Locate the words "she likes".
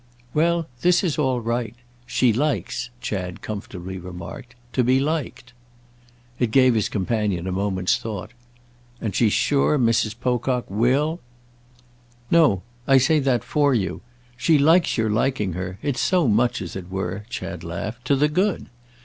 2.07-2.89, 14.35-14.97